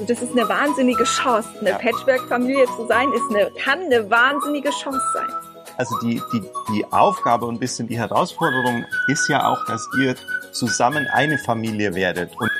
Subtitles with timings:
[0.00, 1.46] Also das ist eine wahnsinnige Chance.
[1.60, 1.78] Eine Ja.
[1.78, 5.28] Patchwork-Familie zu sein, ist eine, kann eine wahnsinnige Chance sein.
[5.76, 6.42] Also die, die,
[6.72, 10.14] die Aufgabe und ein bisschen die Herausforderung ist ja auch, dass ihr
[10.52, 12.30] zusammen eine Familie werdet.
[12.40, 12.50] Und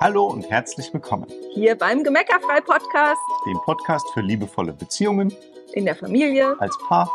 [0.00, 5.34] Hallo und herzlich willkommen, Hier beim Gemeckerfrei-Podcast dem Podcast für liebevolle Beziehungen
[5.74, 7.10] in der Familie als Paar.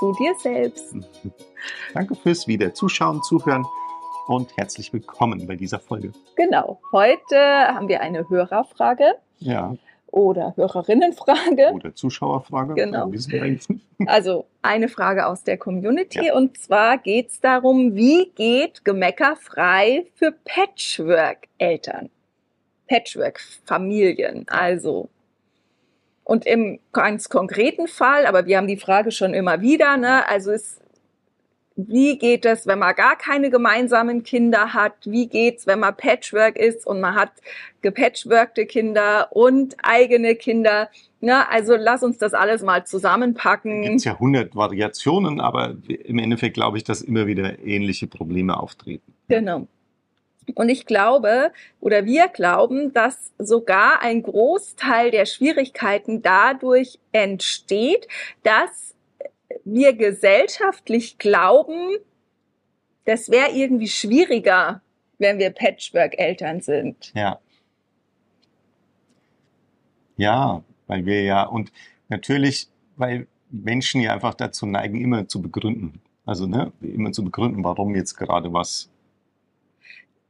[0.00, 0.92] zu dir selbst.
[1.94, 3.64] Danke fürs wieder Zuschauen, Zuhören
[4.26, 6.12] und herzlich willkommen bei dieser Folge.
[6.36, 6.80] Genau.
[6.92, 9.76] Heute haben wir eine Hörerfrage Ja,
[10.08, 11.72] oder Hörerinnenfrage.
[11.72, 12.74] oder Zuschauerfrage.
[12.74, 13.10] Genau.
[14.06, 16.34] Also eine Frage aus der Community Ja.
[16.34, 22.10] und zwar geht es darum, wie geht Gemeckerfrei für Patchwork-Eltern,
[22.88, 25.08] Patchwork-Familien, also
[26.24, 30.28] und im ganz konkreten Fall, aber wir haben die Frage schon immer wieder, ne?
[30.28, 30.80] Also es,
[31.76, 34.94] wie geht es, wenn man gar keine gemeinsamen Kinder hat?
[35.04, 37.32] Wie geht's, wenn man Patchwork ist und man hat
[37.82, 40.88] gepatchworkte Kinder und eigene Kinder?
[41.20, 41.48] Ne?
[41.50, 43.82] Also lass uns das alles mal zusammenpacken.
[43.82, 48.58] gibt es ja 100 Variationen, aber im Endeffekt glaube ich, dass immer wieder ähnliche Probleme
[48.58, 49.12] auftreten.
[49.28, 49.66] Genau.
[50.54, 58.06] Und ich glaube, oder wir glauben, dass sogar ein Großteil der Schwierigkeiten dadurch entsteht,
[58.44, 58.95] dass
[59.66, 61.96] wir gesellschaftlich glauben,
[63.04, 64.80] das wäre irgendwie schwieriger,
[65.18, 67.12] wenn wir Patchwork-Eltern sind.
[67.14, 67.40] Ja.
[70.16, 71.72] Ja, weil wir ja, und
[72.08, 76.00] natürlich, weil Menschen ja einfach dazu neigen, immer zu begründen.
[76.24, 78.88] Also, ne, immer zu begründen, warum jetzt gerade was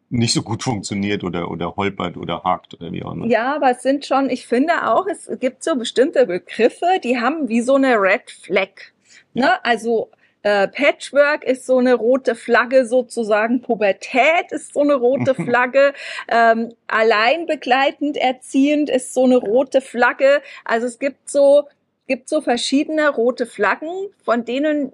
[0.09, 3.27] nicht so gut funktioniert oder, oder holpert oder hakt oder wie auch immer.
[3.27, 7.49] Ja, aber es sind schon, ich finde auch, es gibt so bestimmte Begriffe, die haben
[7.49, 8.93] wie so eine Red Flag.
[9.37, 9.65] Ne?
[9.65, 10.11] Also
[10.43, 15.93] äh, Patchwork ist so eine rote Flagge sozusagen, Pubertät ist so eine rote Flagge,
[16.29, 20.41] ähm, allein begleitend erziehend ist so eine rote Flagge.
[20.65, 21.69] Also es gibt so,
[22.07, 24.93] gibt so verschiedene rote Flaggen, von denen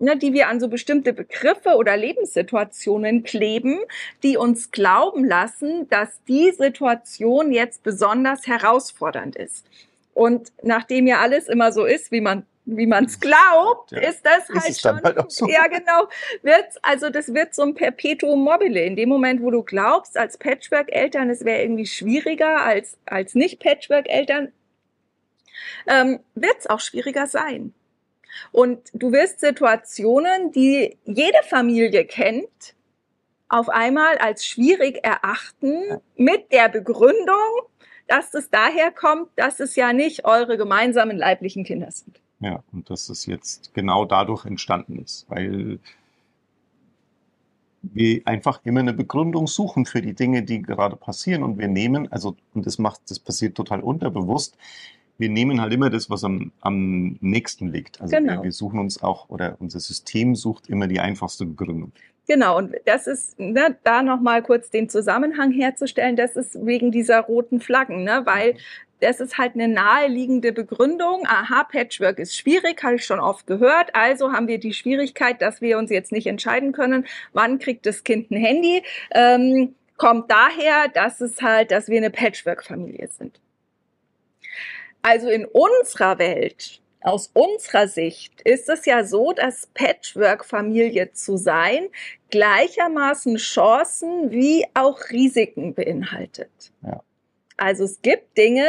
[0.00, 3.78] ne, die wir an so bestimmte Begriffe oder Lebenssituationen kleben,
[4.22, 9.66] die uns glauben lassen, dass die Situation jetzt besonders herausfordernd ist.
[10.14, 14.00] Und nachdem ja alles immer so ist, wie man wie man es glaubt, Ja.
[14.00, 15.16] ist das Ist halt dann schon.
[15.16, 15.48] halt so.
[15.48, 16.08] Ja, genau.
[16.42, 18.80] Wird's, also das wird so ein Perpetuum mobile.
[18.84, 24.52] In dem Moment, wo du glaubst, als Patchwork-Eltern, es wäre irgendwie schwieriger als, als Nicht-Patchwork-Eltern,
[25.88, 27.74] ähm, wird es auch schwieriger sein.
[28.52, 32.74] Und du wirst Situationen, die jede Familie kennt,
[33.48, 37.62] auf einmal als schwierig erachten, mit der Begründung,
[38.10, 42.20] dass es daher kommt, dass es ja nicht eure gemeinsamen leiblichen Kinder sind.
[42.40, 45.78] Ja, und dass es jetzt genau dadurch entstanden ist, weil
[47.82, 52.10] wir einfach immer eine Begründung suchen für die Dinge, die gerade passieren und wir nehmen,
[52.10, 54.56] also, und das macht, das passiert total unterbewusst,
[55.16, 58.00] wir nehmen halt immer das, was am, am nächsten liegt.
[58.00, 58.38] Also Genau.
[58.38, 61.92] wir, wir suchen uns auch, oder unser System sucht immer die einfachste Begründung.
[62.30, 67.22] Genau, und das ist, ne, da nochmal kurz den Zusammenhang herzustellen, das ist wegen dieser
[67.22, 68.54] roten Flaggen, ne, weil
[69.00, 71.26] das ist halt eine naheliegende Begründung.
[71.26, 73.96] Aha, Patchwork ist schwierig, habe ich schon oft gehört.
[73.96, 78.04] Also haben wir die Schwierigkeit, dass wir uns jetzt nicht entscheiden können, wann kriegt das
[78.04, 78.84] Kind ein Handy.
[79.12, 83.40] Ähm, kommt daher, dass es halt, dass wir eine Patchwork-Familie sind.
[85.02, 91.88] Also in unserer Welt, aus unserer Sicht, ist es ja so, dass Patchwork-Familie zu sein
[92.30, 96.72] gleichermaßen Chancen wie auch Risiken beinhaltet.
[96.82, 97.02] Ja.
[97.56, 98.66] Also es gibt Dinge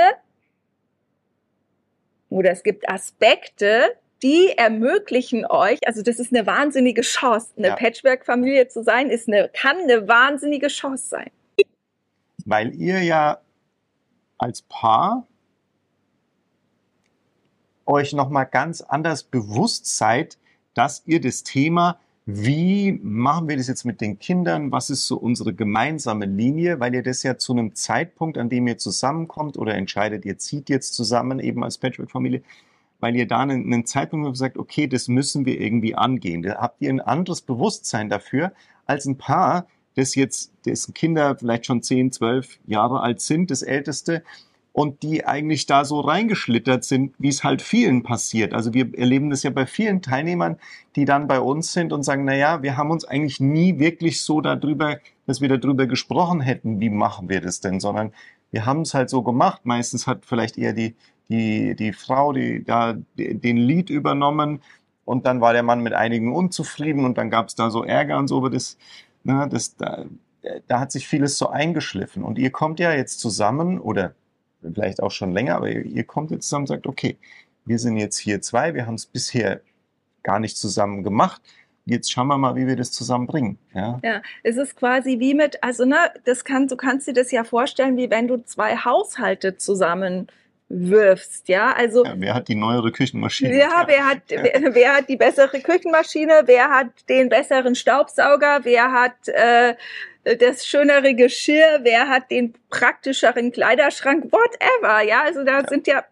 [2.29, 7.51] oder es gibt Aspekte, die ermöglichen euch, also das ist eine wahnsinnige Chance.
[7.57, 7.75] Eine Ja.
[7.75, 11.31] Patchwork-Familie zu sein, ist eine, kann eine wahnsinnige Chance sein.
[12.45, 13.41] Weil ihr ja
[14.37, 15.27] als Paar
[17.85, 20.37] euch nochmal ganz anders bewusst seid,
[20.73, 25.17] dass ihr das Thema, wie machen wir das jetzt mit den Kindern, was ist so
[25.17, 29.75] unsere gemeinsame Linie, weil ihr das ja zu einem Zeitpunkt, an dem ihr zusammenkommt oder
[29.75, 32.43] entscheidet, ihr zieht jetzt zusammen eben als Patchwork-Familie,
[32.99, 36.43] weil ihr da einen, einen Zeitpunkt habt, sagt, okay, das müssen wir irgendwie angehen.
[36.43, 38.53] Da habt ihr ein anderes Bewusstsein dafür
[38.85, 39.65] als ein Paar,
[39.95, 44.23] das jetzt, dessen Kinder vielleicht schon 10, 12 Jahre alt sind, das Älteste,
[44.73, 48.53] und die eigentlich da so reingeschlittert sind, wie es halt vielen passiert.
[48.53, 50.57] Also wir erleben das ja bei vielen Teilnehmern,
[50.95, 54.21] die dann bei uns sind und sagen, na ja, wir haben uns eigentlich nie wirklich
[54.21, 54.97] so darüber,
[55.27, 58.13] dass wir darüber gesprochen hätten, wie machen wir das denn, sondern
[58.51, 59.65] wir haben es halt so gemacht.
[59.65, 60.95] Meistens hat vielleicht eher die,
[61.29, 64.61] die, die Frau, die da den Lied übernommen
[65.03, 68.17] und dann war der Mann mit einigen unzufrieden und dann gab es da so Ärger
[68.17, 68.77] und so, aber das,
[69.23, 70.05] na, das, da,
[70.67, 72.23] da hat sich vieles so eingeschliffen.
[72.23, 74.13] Und ihr kommt ja jetzt zusammen oder
[74.61, 77.17] vielleicht auch schon länger, aber ihr, ihr kommt jetzt zusammen und sagt, okay,
[77.65, 79.61] wir sind jetzt hier zwei, wir haben es bisher
[80.23, 81.41] gar nicht zusammen gemacht.
[81.85, 83.57] Jetzt schauen wir mal, wie wir das zusammenbringen.
[83.73, 87.31] Ja, ja es ist quasi wie mit, also ne, das kann, du kannst dir das
[87.31, 90.27] ja vorstellen, wie wenn du zwei Haushalte zusammen
[90.73, 92.05] wirfst, ja, also.
[92.05, 93.57] Ja, wer hat die neuere Küchenmaschine?
[93.57, 93.87] Ja, ja.
[93.87, 96.43] Wer, hat, wer, wer, hat die bessere Küchenmaschine?
[96.45, 98.61] Wer hat den besseren Staubsauger?
[98.63, 99.75] Wer hat äh,
[100.23, 101.79] das schönere Geschirr?
[101.83, 104.31] Wer hat den praktischeren Kleiderschrank?
[104.31, 105.67] Whatever, ja, also da ja.
[105.67, 106.03] sind ja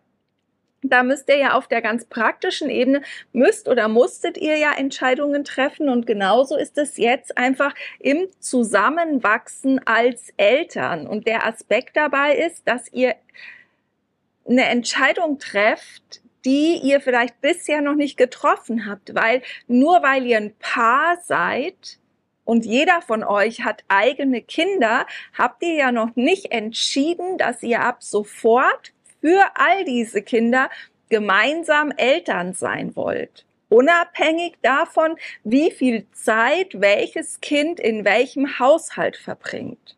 [0.81, 3.01] da müsst ihr ja auf der ganz praktischen Ebene,
[3.33, 5.89] müsst oder musstet ihr ja Entscheidungen treffen.
[5.89, 11.07] Und genauso ist es jetzt einfach im Zusammenwachsen als Eltern.
[11.07, 13.15] Und der Aspekt dabei ist, dass ihr
[14.47, 20.37] eine Entscheidung trefft, die ihr vielleicht bisher noch nicht getroffen habt, weil nur weil ihr
[20.37, 21.99] ein Paar seid
[22.49, 25.05] und jeder von euch hat eigene Kinder,
[25.37, 28.91] habt ihr ja noch nicht entschieden, dass ihr ab sofort
[29.21, 30.71] für all diese Kinder
[31.09, 33.45] gemeinsam Eltern sein wollt.
[33.69, 39.95] Unabhängig davon, wie viel Zeit welches Kind in welchem Haushalt verbringt.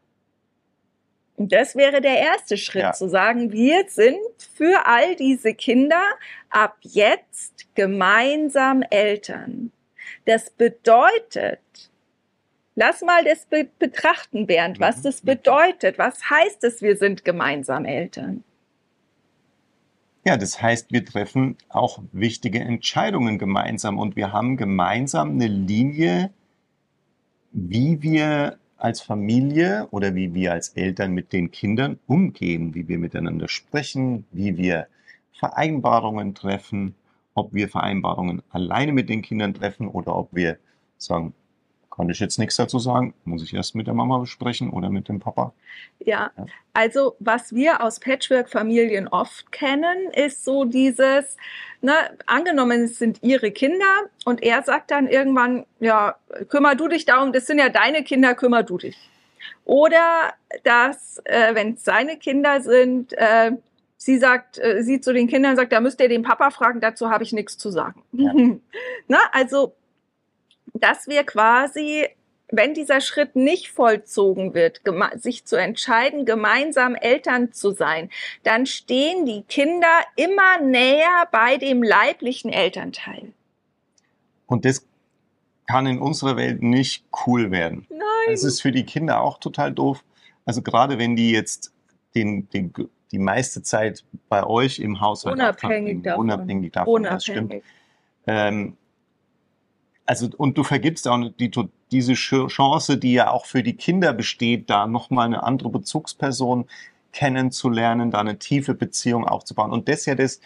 [1.37, 2.91] Und das wäre der erste Schritt, ja.
[2.91, 4.19] zu sagen, wir sind
[4.53, 6.03] für all diese Kinder
[6.49, 9.71] ab jetzt gemeinsam Eltern.
[10.25, 11.90] Das bedeutet,
[12.75, 15.97] lass mal das be betrachten, Bernd, was das bedeutet.
[15.97, 18.43] Was heißt es, wir sind gemeinsam Eltern?
[20.23, 26.31] Ja, das heißt, wir treffen auch wichtige Entscheidungen gemeinsam und wir haben gemeinsam eine Linie,
[27.51, 32.99] wie wir als Familie oder wie wir als Eltern mit den Kindern umgehen, wie wir
[32.99, 34.87] miteinander sprechen, wie wir
[35.33, 36.95] Vereinbarungen treffen,
[37.33, 40.57] ob wir Vereinbarungen alleine mit den Kindern treffen oder ob wir
[40.97, 41.33] sagen,
[41.91, 45.09] kann ich jetzt nichts dazu sagen, muss ich erst mit der Mama besprechen oder mit
[45.09, 45.53] dem Papa.
[45.99, 46.31] Ja,
[46.73, 51.37] also was wir aus Patchwork-Familien oft kennen, ist so dieses,
[51.81, 51.93] ne,
[52.25, 56.15] angenommen, es sind ihre Kinder und er sagt dann irgendwann, ja,
[56.49, 58.97] kümmer du dich darum, das sind ja deine Kinder, kümmer du dich.
[59.65, 60.33] Oder
[60.63, 63.51] dass, äh, wenn es seine Kinder sind, äh,
[63.97, 67.09] sie sagt, äh, sie zu den Kindern sagt, da müsst ihr den Papa fragen, dazu
[67.09, 68.01] habe ich nichts zu sagen.
[68.13, 68.33] Ja.
[69.07, 69.75] Na, also
[70.73, 72.07] dass wir quasi,
[72.49, 74.81] wenn dieser Schritt nicht vollzogen wird,
[75.15, 78.09] sich zu entscheiden, gemeinsam Eltern zu sein,
[78.43, 83.33] dann stehen die Kinder immer näher bei dem leiblichen Elternteil.
[84.47, 84.85] Und das
[85.65, 87.87] kann in unserer Welt nicht cool werden.
[87.89, 88.33] Nein.
[88.33, 90.03] Es ist für die Kinder auch total doof.
[90.45, 91.71] Also gerade wenn die jetzt
[92.15, 92.73] den, den,
[93.11, 97.15] die meiste Zeit bei euch im Haushalt unabhängig davon, unabhängig davon, unabhängig.
[97.15, 97.63] das stimmt.
[98.27, 98.77] Ähm,
[100.11, 101.49] also und du vergibst auch die,
[101.89, 106.65] diese Chance, die ja auch für die Kinder besteht, da nochmal eine andere Bezugsperson
[107.13, 109.71] kennenzulernen, da eine tiefe Beziehung aufzubauen.
[109.71, 110.41] Und das ja das,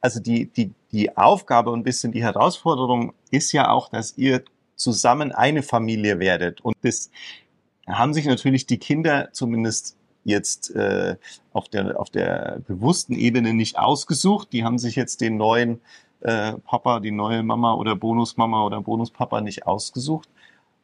[0.00, 4.42] also die, die, die Aufgabe und ein bisschen die Herausforderung ist ja auch, dass ihr
[4.74, 6.60] zusammen eine Familie werdet.
[6.62, 7.12] Und das
[7.86, 11.14] haben sich natürlich die Kinder zumindest jetzt äh,
[11.52, 14.52] auf, der, auf der bewussten Ebene nicht ausgesucht.
[14.52, 15.80] Die haben sich jetzt den neuen
[16.20, 20.28] äh, Papa, die neue Mama oder Bonusmama oder Bonuspapa nicht ausgesucht.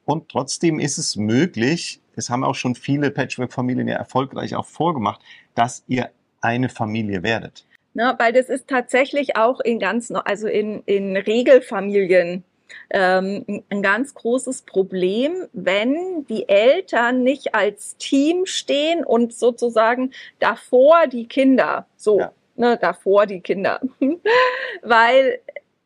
[0.04, 5.20] Und trotzdem ist es möglich, es haben auch schon viele Patchwork-Familien ja erfolgreich auch vorgemacht,
[5.54, 7.64] dass ihr eine Familie werdet.
[7.94, 12.44] Na, weil das ist tatsächlich auch in ganz, also in, in Regelfamilien
[12.90, 21.06] ähm, ein ganz großes Problem, wenn die Eltern nicht als Team stehen und sozusagen davor
[21.06, 22.18] die Kinder so.
[22.20, 23.80] Ja ne, davor die Kinder.
[24.82, 25.40] Weil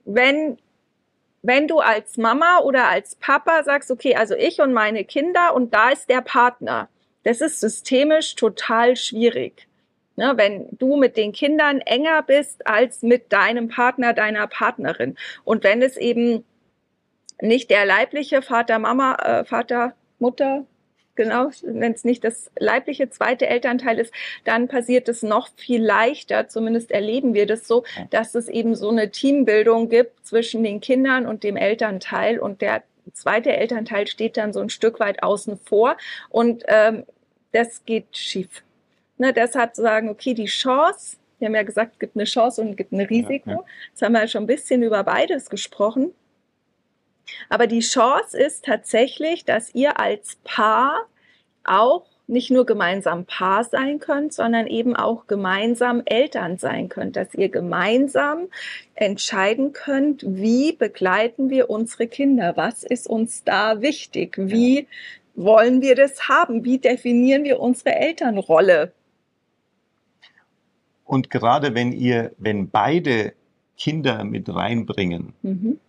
[0.04, 0.58] wenn,
[1.42, 5.74] wenn du als Mama oder als Papa sagst, okay, also ich und meine Kinder und
[5.74, 6.88] da ist der Partner,
[7.24, 9.66] das ist systemisch total schwierig.
[10.16, 15.16] Ne, wenn du mit den Kindern enger bist als mit deinem Partner, deiner Partnerin.
[15.44, 16.44] Und wenn es eben
[17.40, 20.66] nicht der leibliche Vater, Mama, äh, Vater, Mutter,
[21.18, 26.48] genau, wenn es nicht das leibliche zweite Elternteil ist, dann passiert es noch viel leichter,
[26.48, 31.26] zumindest erleben wir das so, dass es eben so eine Teambildung gibt zwischen den Kindern
[31.26, 35.96] und dem Elternteil und der zweite Elternteil steht dann so ein Stück weit außen vor
[36.30, 37.04] und ähm,
[37.52, 38.62] das geht schief.
[39.16, 42.62] Ne, deshalb zu sagen, okay, die Chance, wir haben ja gesagt, es gibt eine Chance
[42.62, 43.50] und es gibt ein Risiko.
[43.50, 43.64] Ja, ja.
[43.88, 46.12] Jetzt haben wir schon ein bisschen über beides gesprochen.
[47.48, 51.06] Aber die Chance ist tatsächlich, dass ihr als Paar
[51.64, 57.34] auch nicht nur gemeinsam Paar sein könnt, sondern eben auch gemeinsam Eltern sein könnt, dass
[57.34, 58.48] ihr gemeinsam
[58.94, 64.86] entscheiden könnt, wie begleiten wir unsere Kinder, was ist uns da wichtig, wie
[65.34, 66.64] wollen wir das haben?
[66.64, 68.92] Wie definieren wir unsere Elternrolle?
[71.04, 73.32] Und gerade wenn ihr, wenn beide
[73.78, 75.80] Kinder mit reinbringen, Mhm.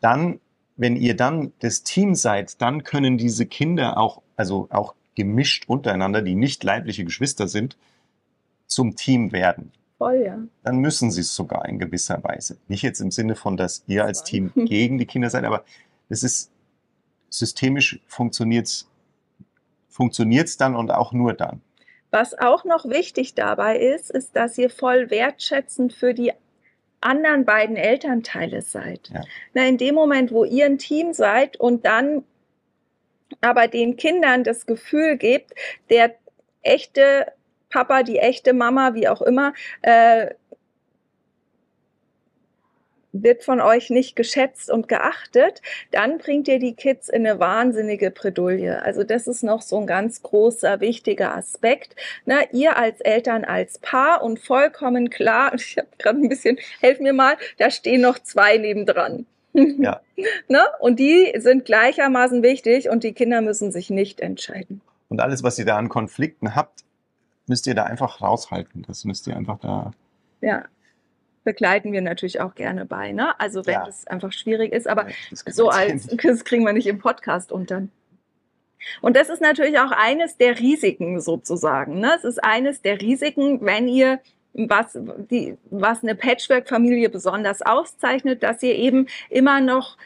[0.00, 0.40] Dann,
[0.76, 6.22] wenn ihr dann das Team seid, dann können diese Kinder auch, also auch gemischt untereinander,
[6.22, 7.76] die nicht leibliche Geschwister sind,
[8.66, 9.72] zum Team werden.
[9.98, 10.38] Voll, ja.
[10.62, 12.58] Dann müssen sie es sogar in gewisser Weise.
[12.68, 14.24] Nicht jetzt im Sinne von, dass ihr als.
[14.24, 15.64] Team gegen die Kinder seid, aber
[16.08, 16.50] es ist
[17.30, 18.88] systemisch funktioniert's
[19.88, 21.62] funktioniert's dann und auch nur dann.
[22.10, 26.32] Was auch noch wichtig dabei ist, ist, dass ihr voll wertschätzend für die
[27.00, 29.10] anderen beiden Elternteile seid.
[29.12, 29.22] Ja.
[29.54, 32.24] Na, in dem Moment, wo ihr ein Team seid und dann
[33.40, 35.52] aber den Kindern das Gefühl gebt,
[35.90, 36.14] der
[36.62, 37.32] echte
[37.70, 40.28] Papa, die echte Mama, wie auch immer, äh,
[43.22, 48.10] wird von euch nicht geschätzt und geachtet, dann bringt ihr die Kids in eine wahnsinnige
[48.10, 48.82] Bredouille.
[48.82, 51.96] Also das ist noch so ein ganz großer, wichtiger Aspekt.
[52.24, 57.00] Na, ihr als Eltern, als Paar und vollkommen klar, ich habe gerade ein bisschen, helf
[57.00, 59.26] mir mal, da stehen noch zwei nebendran.
[59.78, 60.02] Ja.
[60.48, 60.60] ne?
[60.80, 64.82] Und die sind gleichermaßen wichtig und die Kinder müssen sich nicht entscheiden.
[65.08, 66.84] Und alles, was ihr da an Konflikten habt,
[67.46, 68.84] müsst ihr da einfach raushalten.
[68.86, 69.92] Das müsst ihr einfach da.
[70.40, 70.64] Ja.
[71.46, 73.38] Begleiten wir natürlich auch gerne bei, ne?
[73.40, 73.86] Also wenn Ja.
[73.86, 75.14] das einfach schwierig ist, aber kann
[75.46, 77.88] so als, das kriegen wir nicht im Podcast unter.
[79.00, 82.00] Und das ist natürlich auch eines der Risiken sozusagen.
[82.00, 82.12] Ne?
[82.16, 84.20] Es ist eines der Risiken, wenn ihr
[84.52, 84.98] was,
[85.30, 89.96] die, was eine Patchwork-Familie besonders auszeichnet, dass ihr eben immer noch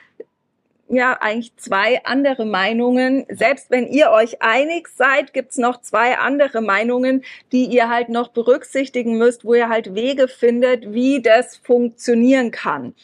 [0.95, 6.61] ja eigentlich zwei andere Meinungen, selbst wenn ihr euch einig seid, gibt's noch zwei andere
[6.61, 12.51] Meinungen, die ihr halt noch berücksichtigen müsst, wo ihr halt Wege findet, wie das funktionieren
[12.51, 12.95] kann.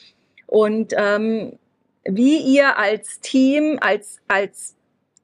[0.46, 1.58] Und ähm,
[2.04, 4.75] wie ihr als Team, als, als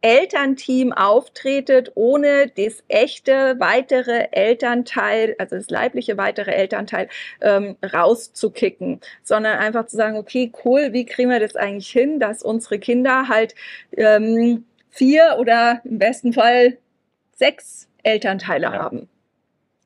[0.02, 7.08] Elternteam auftretet, ohne das echte weitere Elternteil, also das leibliche weitere Elternteil,
[7.40, 12.42] ähm, rauszukicken, sondern einfach zu sagen, okay, cool, wie kriegen wir das eigentlich hin, dass
[12.42, 13.54] unsere Kinder halt
[13.96, 16.78] ähm, vier oder im besten Fall
[17.36, 18.72] sechs Elternteile Ja.
[18.72, 19.08] haben.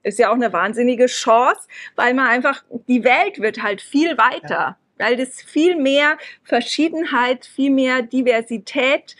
[0.02, 4.78] Ist ja auch eine wahnsinnige Chance, weil man einfach, die Welt wird halt viel weiter,
[4.98, 9.16] weil das viel mehr Verschiedenheit, viel mehr Diversität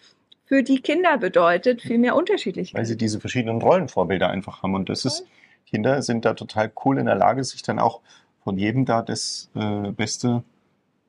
[0.47, 2.79] für die Kinder bedeutet, viel mehr Unterschiedlichkeit.
[2.79, 4.75] Weil sie diese verschiedenen Rollenvorbilder einfach haben.
[4.75, 5.27] Und das ist,
[5.67, 8.01] Kinder sind da total cool in der Lage, sich dann auch
[8.45, 10.45] von jedem da das äh, Beste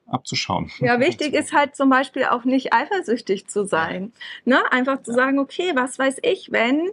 [0.08, 0.72] abzuschauen.
[0.80, 4.12] Ja, wichtig ist halt zum Beispiel auch nicht eifersüchtig zu sein.
[4.46, 4.60] Ne?
[4.72, 5.18] Einfach zu Ja.
[5.18, 6.90] sagen, okay, was weiß ich, wenn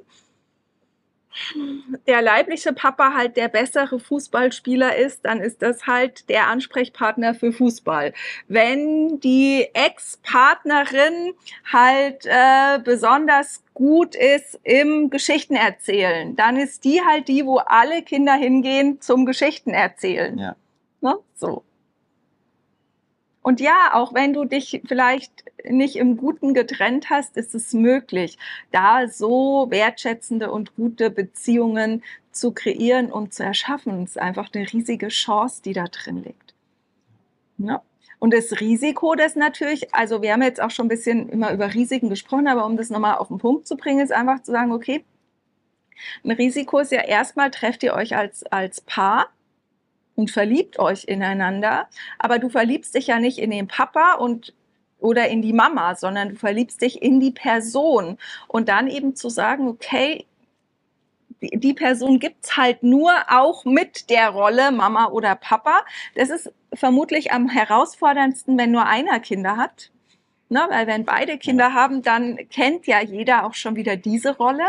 [2.07, 7.53] der leibliche Papa halt der bessere Fußballspieler ist, dann ist das halt der Ansprechpartner für
[7.53, 8.13] Fußball.
[8.49, 11.35] Wenn die Ex-Partnerin
[11.71, 18.03] halt äh, besonders gut ist im Geschichten erzählen, dann ist die halt die, wo alle
[18.03, 20.39] Kinder hingehen zum Geschichten erzählen.
[20.39, 20.57] Ja.
[21.01, 21.17] Ne?
[21.35, 21.65] So.
[23.45, 28.39] Und ja, auch wenn du dich vielleicht nicht im Guten getrennt hast, ist es möglich,
[28.73, 34.05] da so wertschätzende und gute Beziehungen zu kreieren und zu erschaffen.
[34.05, 36.55] Es ist einfach eine riesige Chance, die da drin liegt.
[37.59, 37.83] Ja.
[38.19, 41.75] Und das Risiko, das natürlich, also wir haben jetzt auch schon ein bisschen immer über
[41.75, 44.73] Risiken gesprochen, aber um das nochmal auf den Punkt zu bringen, ist einfach zu sagen,
[44.73, 45.05] okay,
[46.25, 49.29] ein Risiko ist ja erstmal, trefft ihr euch als, als Paar
[50.17, 54.55] und verliebt euch ineinander, aber du verliebst dich ja nicht in den Papa und
[54.99, 58.17] oder in die Mama, sondern du verliebst dich in die Person
[58.49, 60.25] und dann eben zu sagen, okay,
[61.43, 65.85] die, die Person gibt's halt nur auch mit der Rolle Mama oder Papa.
[66.15, 69.91] Das ist vermutlich am herausforderndsten, wenn nur einer Kinder hat.
[70.51, 74.65] Ne, weil wenn beide Kinder haben, dann kennt ja jeder auch schon wieder diese Rolle.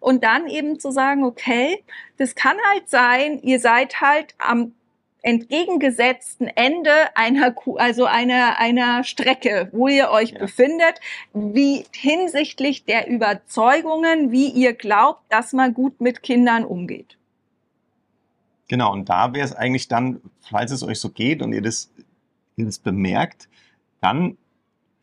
[0.00, 1.84] Und dann eben zu sagen, okay,
[2.16, 4.72] das kann halt sein, ihr seid halt am
[5.22, 10.38] entgegengesetzten Ende einer, also einer, einer Strecke, wo ihr euch Ja.
[10.38, 11.00] befindet,
[11.32, 17.16] wie hinsichtlich der Überzeugungen, wie ihr glaubt, dass man gut mit Kindern umgeht.
[18.68, 21.90] Genau, und da wäre es eigentlich dann, falls es euch so geht und ihr das,
[22.56, 23.48] ihr das bemerkt,
[24.00, 24.36] dann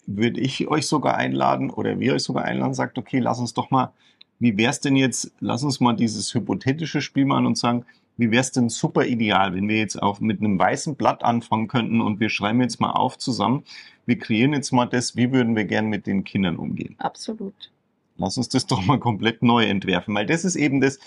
[0.06, 3.70] würde ich euch sogar einladen oder wir euch sogar einladen, sagt, okay, lass uns doch
[3.70, 3.92] mal,
[4.40, 7.86] wie wär's denn jetzt, lass uns mal dieses hypothetische Spiel machen und sagen,
[8.18, 12.02] wie wär's denn super ideal, wenn wir jetzt auch mit einem weißen Blatt anfangen könnten
[12.02, 13.64] und wir schreiben jetzt mal auf zusammen,
[14.06, 16.96] wir kreieren jetzt mal das, wie würden wir gern mit den Kindern umgehen.
[17.00, 17.72] Absolut.
[18.18, 21.00] Lass uns das doch mal komplett neu entwerfen, weil das ist eben das,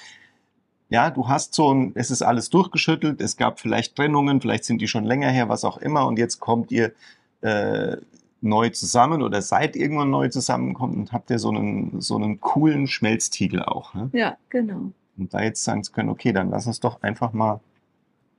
[0.88, 4.80] ja, du hast so ein, es ist alles durchgeschüttelt, es gab vielleicht Trennungen, vielleicht sind
[4.80, 6.92] die schon länger her, was auch immer, und jetzt kommt ihr,
[7.40, 7.96] äh,
[8.42, 12.86] neu zusammen oder seid irgendwann neu zusammengekommen und habt ihr so einen, so einen coolen
[12.86, 13.94] Schmelztiegel auch.
[13.94, 14.10] Ne?
[14.12, 14.92] Ja, genau.
[15.20, 17.60] Und da jetzt sagen zu können, okay, dann lass uns doch einfach mal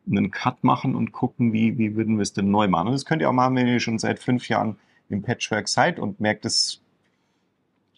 [0.10, 2.88] einen Cut machen und gucken, wie, wie würden wir es denn neu machen.
[2.88, 4.78] Und das könnt ihr auch machen, wenn ihr schon seit fünf Jahren
[5.10, 6.82] im Patchwork seid und merkt, dass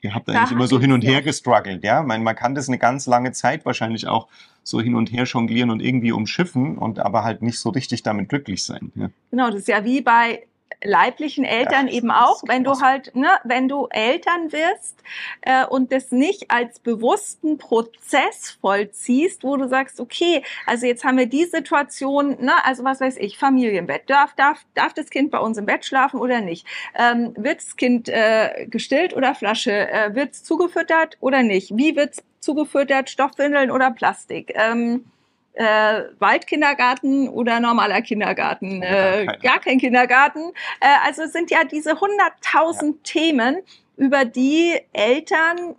[0.01, 1.83] ihr habt eigentlich immer so hin und her gestruggelt.
[1.83, 2.03] Ja?
[2.03, 4.27] meine, man kann das eine ganz lange Zeit wahrscheinlich auch
[4.63, 8.29] so hin und her jonglieren und irgendwie umschiffen und aber halt nicht so richtig damit
[8.29, 8.91] glücklich sein.
[8.95, 9.09] Ja?
[9.31, 10.45] Genau, das ist ja wie bei
[10.83, 15.01] leiblichen Eltern ja, eben auch, wenn du halt, ne, wenn du Eltern wirst
[15.41, 21.17] äh, und das nicht als bewussten Prozess vollziehst, wo du sagst, okay, also jetzt haben
[21.17, 25.39] wir die Situation, ne, also was weiß ich, Familienbett, darf, darf, darf das Kind bei
[25.39, 26.67] uns im Bett schlafen oder nicht?
[26.95, 29.89] Ähm, wird das Kind äh, gestillt oder Flasche?
[29.89, 31.75] Äh, wird es zugefüttert oder nicht?
[31.75, 33.09] Wie wird es zugefüttert?
[33.09, 34.53] Stoffwindeln oder Plastik?
[34.55, 35.05] Ähm,
[35.53, 40.51] äh, Waldkindergarten oder normaler Kindergarten, äh, gar kein Kindergarten.
[40.79, 43.21] Äh, also es sind ja diese hunderttausend ja.
[43.21, 43.57] Themen,
[43.95, 45.75] über die Eltern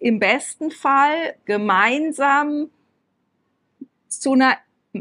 [0.00, 2.70] im besten Fall gemeinsam
[4.08, 4.56] zu einer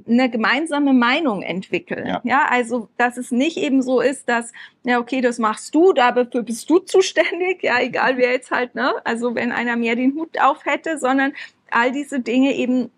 [0.05, 2.05] eine gemeinsame Meinung entwickeln.
[2.05, 2.21] Ja.
[2.23, 4.51] ja, also dass es nicht eben so ist, dass
[4.83, 8.93] ja okay, das machst du, dafür bist du zuständig, ja egal wer jetzt halt ne,
[9.05, 11.33] also wenn einer mehr den Hut auf hätte, sondern
[11.71, 12.91] all diese Dinge eben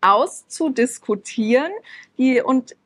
[0.00, 1.72] auszudiskutieren
[2.18, 2.76] die, und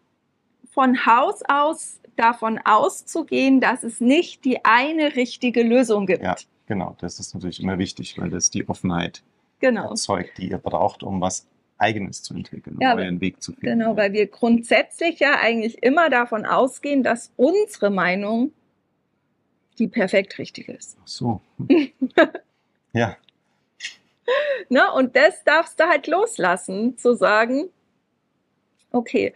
[0.70, 6.22] von Haus aus davon auszugehen, dass es nicht die eine richtige Lösung gibt.
[6.22, 6.96] Ja, genau.
[7.00, 9.22] Das ist natürlich immer wichtig, weil das die Offenheit
[9.60, 9.90] genau.
[9.90, 11.46] erzeugt, die ihr braucht, um was
[11.78, 13.78] Eigenes zu entwickeln, um ja, euren Weg zu finden.
[13.78, 18.52] Genau, weil wir grundsätzlich ja eigentlich immer davon ausgehen, dass unsere Meinung
[19.78, 20.96] die perfekt richtige ist.
[21.02, 21.40] Ach so.
[22.92, 23.16] ja,
[24.68, 24.92] ne?
[24.92, 27.68] Und das darfst du halt loslassen, zu sagen,
[28.92, 29.34] okay,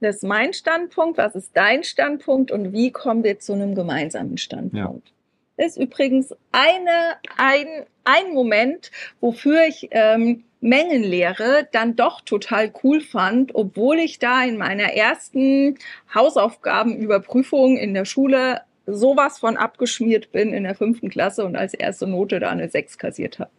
[0.00, 4.38] das ist mein Standpunkt, was ist dein Standpunkt und wie kommen wir zu einem gemeinsamen
[4.38, 5.08] Standpunkt.
[5.08, 5.14] Ja.
[5.56, 7.66] Das ist übrigens eine, ein,
[8.04, 8.90] ein Moment,
[9.20, 15.78] wofür ich ähm, Mengenlehre dann doch total cool fand, obwohl ich da in meiner ersten
[16.14, 22.06] Hausaufgabenüberprüfung in der Schule sowas von abgeschmiert bin in der fünften Klasse und als erste
[22.06, 23.50] Note da eine 6 kassiert habe.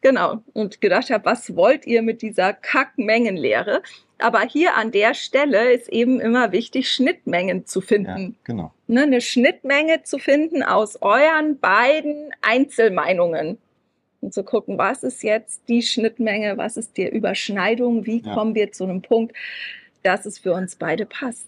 [0.00, 0.42] Genau.
[0.52, 3.82] Und gedacht habe, was wollt ihr mit dieser Kackmengenlehre?
[4.18, 8.36] Aber hier an der Stelle ist eben immer wichtig, Schnittmengen zu finden.
[8.38, 8.72] Ja, genau.
[8.86, 13.58] Ne, eine Schnittmenge zu finden aus euren beiden Einzelmeinungen.
[14.20, 18.34] Und zu gucken, was ist jetzt die Schnittmenge, was ist die Überschneidung, wie ja.
[18.34, 19.36] kommen wir zu einem Punkt,
[20.02, 21.46] dass es für uns beide passt.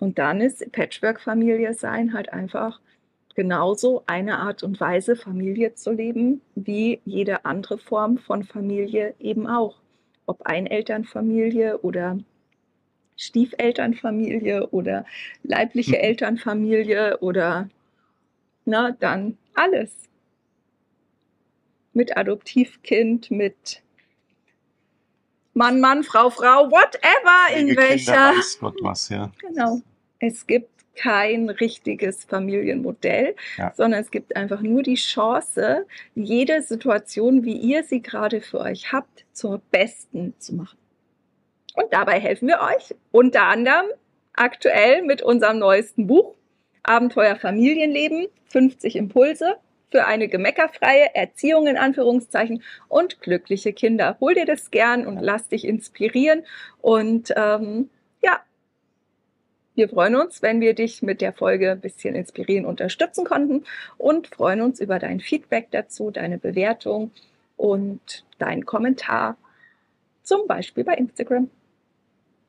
[0.00, 2.80] Und dann ist Patchwork-Familie sein halt einfach
[3.38, 9.46] genauso eine Art und Weise, Familie zu leben, wie jede andere Form von Familie eben
[9.46, 9.76] auch.
[10.26, 12.18] Ob Einelternfamilie oder
[13.16, 15.06] Stiefelternfamilie oder
[15.44, 16.02] leibliche mhm.
[16.02, 17.68] Elternfamilie oder
[18.64, 19.94] na, dann alles.
[21.92, 23.84] Mit Adoptivkind, mit
[25.54, 28.36] Mann, Mann, Frau, Frau, whatever, in welcher.
[28.36, 29.30] Weiß Gott was, ja.
[29.40, 29.80] Genau.
[30.18, 33.72] Es gibt kein richtiges Familienmodell, ja.
[33.76, 38.92] sondern es gibt einfach nur die Chance, jede Situation, wie ihr sie gerade für euch
[38.92, 40.78] habt, zur besten zu machen.
[41.74, 43.86] Und dabei helfen wir euch unter anderem
[44.34, 46.34] aktuell mit unserem neuesten Buch
[46.82, 49.56] Abenteuer Familienleben, 50 Impulse
[49.90, 54.16] für eine gemeckerfreie Erziehung in Anführungszeichen und glückliche Kinder.
[54.20, 56.44] Hol dir das gern und lass dich inspirieren
[56.80, 57.90] und ähm,
[58.22, 58.40] ja,
[59.78, 63.64] wir freuen uns, wenn wir dich mit der Folge ein bisschen inspirieren, unterstützen konnten
[63.96, 67.12] und freuen uns über dein Feedback dazu, deine Bewertung
[67.56, 69.36] und deinen Kommentar,
[70.24, 71.48] zum Beispiel bei Instagram.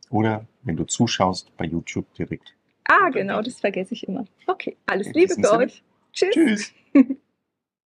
[0.09, 2.55] Oder wenn du zuschaust, bei YouTube direkt.
[2.85, 4.25] Ah, genau, das vergesse ich immer.
[4.47, 5.83] Okay, alles Liebe für euch.
[6.11, 6.33] Tschüss.
[6.33, 6.73] Tschüss.